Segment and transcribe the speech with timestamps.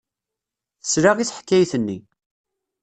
[0.81, 1.97] Tesla i teḥkayt-nni.